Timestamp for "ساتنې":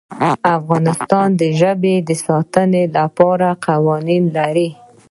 2.25-2.83